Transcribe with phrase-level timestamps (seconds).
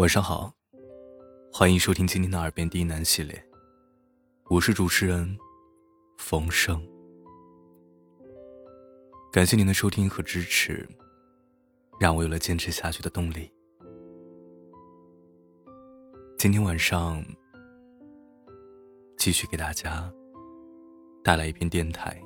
[0.00, 0.50] 晚上好，
[1.52, 3.38] 欢迎收听今天的《耳边低喃》系列，
[4.48, 5.36] 我是主持人
[6.16, 6.82] 冯生。
[9.30, 10.88] 感谢您的收听和支持，
[12.00, 13.52] 让我有了坚持下去的动力。
[16.38, 17.22] 今天晚上
[19.18, 20.10] 继续给大家
[21.22, 22.18] 带来一篇电台。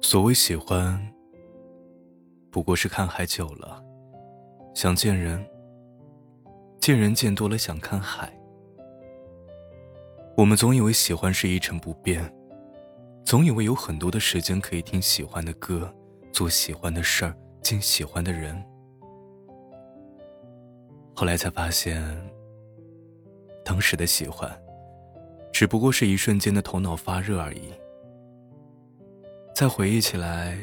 [0.00, 0.98] 所谓喜欢，
[2.56, 3.84] 不过是看海久了，
[4.74, 5.38] 想见人；
[6.80, 8.32] 见人见多了，想看海。
[10.38, 12.34] 我们总以为喜欢是一成不变，
[13.26, 15.94] 总以为有很多的时间可以听喜欢的歌，
[16.32, 18.56] 做喜欢的事儿，见喜欢的人。
[21.14, 22.02] 后来才发现，
[23.66, 24.50] 当时的喜欢，
[25.52, 27.70] 只不过是一瞬间的头脑发热而已。
[29.54, 30.56] 再回忆起来，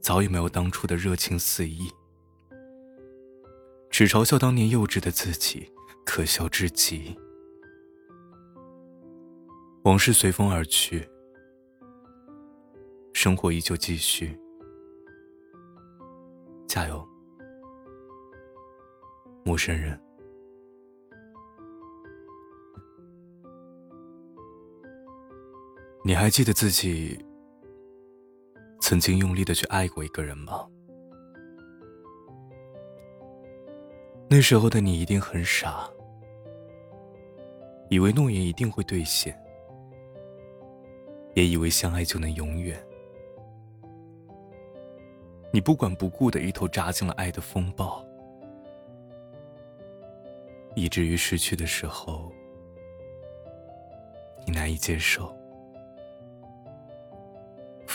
[0.00, 1.90] 早已没有当初的热情肆意，
[3.90, 5.70] 只嘲笑当年幼稚的自己，
[6.06, 7.18] 可笑至极。
[9.82, 11.08] 往事随风而去，
[13.12, 14.38] 生活依旧继续。
[16.66, 17.06] 加油，
[19.44, 19.98] 陌生人。
[26.04, 27.18] 你还记得自己？
[28.80, 30.66] 曾经用力的去爱过一个人吗？
[34.30, 35.88] 那时候的你一定很傻，
[37.88, 39.34] 以为诺言一定会兑现，
[41.34, 42.78] 也以为相爱就能永远。
[45.50, 48.04] 你不管不顾的一头扎进了爱的风暴，
[50.74, 52.30] 以至于失去的时候，
[54.46, 55.37] 你难以接受。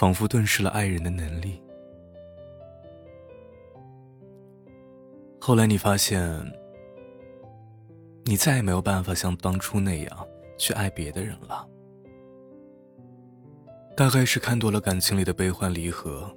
[0.03, 1.63] 仿佛顿失了爱人的能力。
[5.39, 6.21] 后来你发现，
[8.25, 10.27] 你再也没有办法像当初那样
[10.57, 11.65] 去爱别的人了。
[13.95, 16.29] 大概是看多了感情里的悲欢离合，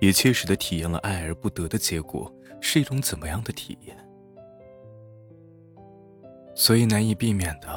[0.00, 2.28] 也切实的体验了爱而不得的结果
[2.60, 3.96] 是一种怎么样的体验，
[6.56, 7.68] 所以难以避免的，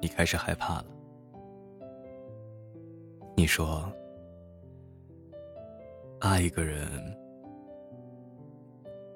[0.00, 0.93] 你开始害怕了。
[3.36, 3.92] 你说，
[6.20, 6.88] 爱一个人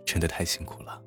[0.04, 1.02] 真的太辛苦了。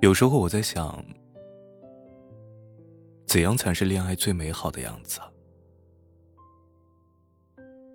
[0.00, 1.04] 有时候我在想，
[3.26, 5.20] 怎样才是恋爱最美好的样子？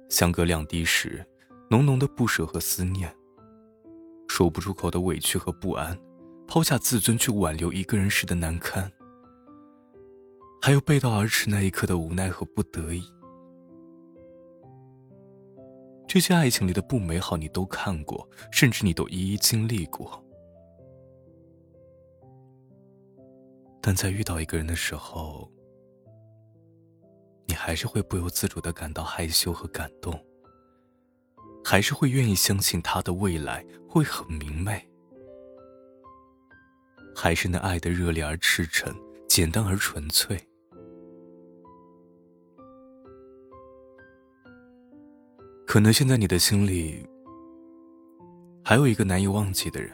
[0.10, 1.26] 相隔两地时，
[1.70, 3.12] 浓浓的不舍和思念，
[4.28, 5.98] 说不出口的委屈和不安，
[6.46, 8.92] 抛下自尊去挽留一个人时的难堪。
[10.66, 13.04] 还有背道而驰那一刻的无奈和不得已，
[16.08, 20.20] 这些爱情里的不美好你都看过，甚至你都一一经历过。
[23.80, 25.48] 但在遇到一个人的时候，
[27.46, 30.20] 你还是会不由自主的感到害羞和感动，
[31.64, 34.84] 还是会愿意相信他的未来会很明媚，
[37.16, 38.92] 还是那爱的热烈而赤诚，
[39.28, 40.36] 简单而纯粹。
[45.76, 47.06] 可能现在你的心里
[48.64, 49.92] 还有一个难以忘记的人，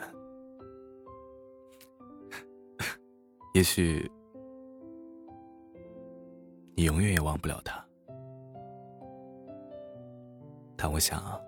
[3.56, 4.08] 也许
[6.76, 7.84] 你永远也忘不了他。
[10.78, 11.42] 但我想啊，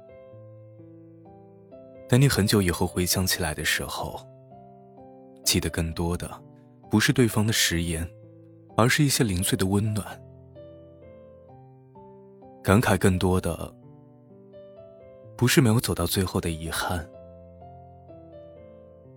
[2.10, 4.20] 等你很久以后回想起来的时候，
[5.46, 6.28] 记得更多的
[6.90, 8.10] 不是对方的食言，
[8.76, 10.04] 而是一些零碎的温暖，
[12.64, 13.72] 感慨更多的。
[15.44, 17.06] 不是没有走到最后的遗憾，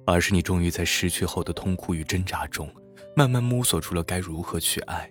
[0.04, 2.68] 而是你终于在失去后的痛苦与挣扎中，
[3.14, 5.08] 慢慢摸索出了该如何去爱。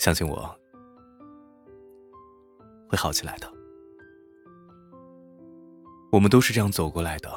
[0.00, 0.52] 相信我，
[2.88, 3.48] 会好起来的。
[6.10, 7.30] 我们都是这样走过来的，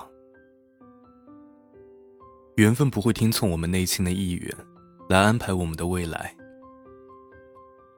[2.56, 4.58] 缘分不会听从我们内心的意愿，
[5.08, 6.36] 来安排我们的未来，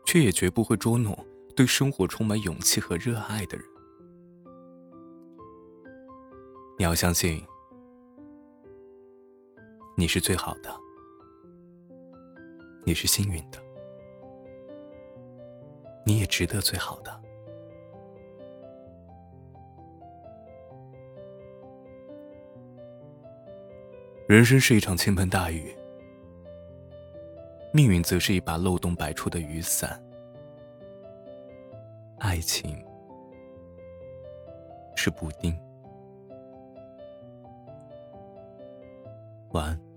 [0.05, 1.17] 却也绝不会捉弄。
[1.55, 3.65] 对生活充满勇气和热爱的人，
[6.79, 7.45] 你要相信，
[9.95, 10.75] 你是最好的，
[12.83, 13.59] 你是幸运的，
[16.03, 17.21] 你也值得最好的。
[24.27, 25.75] 人生是一场倾盆大雨，
[27.71, 30.01] 命运则是一把漏洞百出的雨伞。
[32.23, 32.81] 爱情
[34.95, 35.53] 是补丁。
[39.51, 39.92] 晚安。